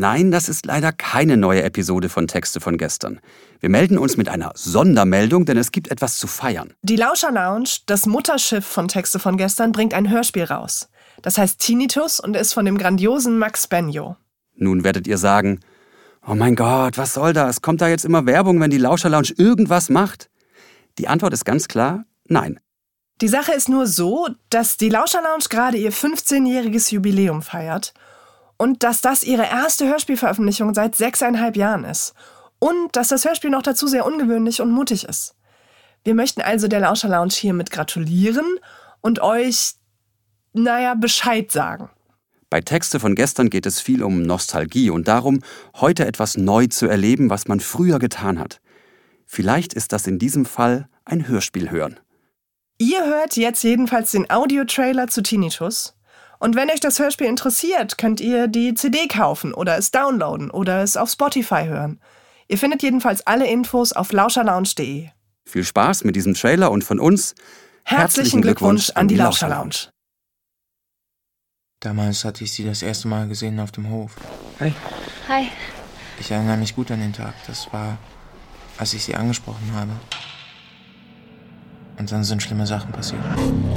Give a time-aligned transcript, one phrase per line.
[0.00, 3.18] Nein, das ist leider keine neue Episode von Texte von gestern.
[3.58, 6.72] Wir melden uns mit einer Sondermeldung, denn es gibt etwas zu feiern.
[6.82, 10.88] Die Lauscher Lounge, das Mutterschiff von Texte von gestern, bringt ein Hörspiel raus.
[11.20, 14.14] Das heißt Tinnitus und ist von dem grandiosen Max Benjo.
[14.54, 15.58] Nun werdet ihr sagen,
[16.24, 17.60] oh mein Gott, was soll das?
[17.60, 20.30] Kommt da jetzt immer Werbung, wenn die Lauscher Lounge irgendwas macht?
[20.98, 22.60] Die Antwort ist ganz klar, nein.
[23.20, 27.94] Die Sache ist nur so, dass die Lauscher Lounge gerade ihr 15-jähriges Jubiläum feiert
[28.58, 32.12] und dass das ihre erste Hörspielveröffentlichung seit sechseinhalb Jahren ist.
[32.58, 35.36] Und dass das Hörspiel noch dazu sehr ungewöhnlich und mutig ist.
[36.04, 38.58] Wir möchten also der Lauscher Lounge hiermit gratulieren
[39.00, 39.74] und euch,
[40.52, 41.88] naja, Bescheid sagen.
[42.50, 45.40] Bei Texte von gestern geht es viel um Nostalgie und darum,
[45.76, 48.60] heute etwas neu zu erleben, was man früher getan hat.
[49.26, 52.00] Vielleicht ist das in diesem Fall ein Hörspiel hören.
[52.78, 55.97] Ihr hört jetzt jedenfalls den Audiotrailer zu Tinnitus
[56.38, 60.82] und wenn euch das Hörspiel interessiert, könnt ihr die CD kaufen oder es downloaden oder
[60.82, 62.00] es auf Spotify hören.
[62.48, 65.08] Ihr findet jedenfalls alle Infos auf lauscherlounge.de.
[65.46, 67.34] Viel Spaß mit diesem Trailer und von uns
[67.84, 69.90] herzlichen Glückwunsch an die Lauscher Lounge.
[71.80, 74.16] Damals hatte ich sie das erste Mal gesehen auf dem Hof.
[74.60, 74.72] Hi.
[75.28, 75.48] Hi.
[76.18, 77.34] Ich erinnere mich gut an den Tag.
[77.46, 77.98] Das war,
[78.78, 79.92] als ich sie angesprochen habe.
[81.98, 83.20] Und dann sind schlimme Sachen passiert.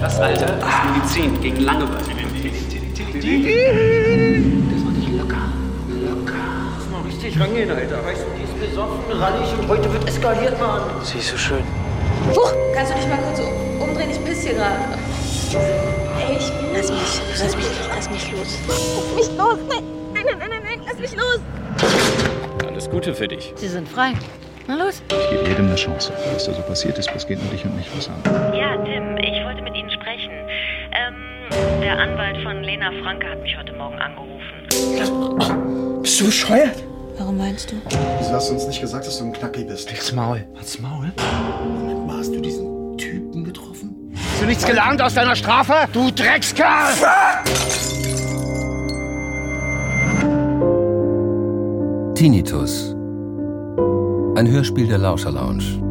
[0.00, 1.98] Das Alter ist Medizin gegen Langeweile.
[1.98, 2.06] Das
[4.84, 5.42] war nicht locker.
[5.88, 6.34] Locker.
[6.78, 8.04] Lass mal richtig rangehen, Alter.
[8.04, 10.82] Weißt du, die ist besoffen, rallig und heute wird eskaliert, Mann.
[11.02, 11.64] Sie ist so schön.
[12.30, 14.10] Huch, kannst du dich mal kurz umdrehen?
[14.10, 14.78] Ich piss hier gerade.
[16.18, 18.58] Ey, ich will Lass mich, lass mich, lass mich los.
[18.68, 19.58] Lass mich los.
[19.68, 21.40] Nein, nein, nein, nein, nein, lass mich los.
[22.66, 23.52] Alles Gute für dich.
[23.56, 24.14] Sie sind frei.
[24.66, 25.02] Na los.
[25.10, 26.12] Ich gebe jedem eine Chance.
[26.32, 28.14] Was da so passiert ist, das geht nur dich und mich was an.
[28.54, 30.30] Ja, Tim, ich wollte mit Ihnen sprechen.
[30.92, 31.14] Ähm,
[31.82, 36.00] der Anwalt von Lena Franke hat mich heute Morgen angerufen.
[36.02, 36.82] Bist du bescheuert?
[37.18, 37.76] Warum meinst du?
[38.18, 39.88] Wieso hast du uns nicht gesagt, dass du ein Knacki bist?
[39.90, 40.44] Halt's Maul.
[40.56, 41.12] Halt's Maul?
[41.62, 44.12] Moment mal, hast du diesen Typen getroffen?
[44.32, 45.74] Hast du nichts gelernt aus deiner Strafe?
[45.92, 46.92] Du Dreckskerl!
[52.14, 52.93] Tinnitus.
[54.36, 55.83] Ein Hörspiel der Lauscher Lounge.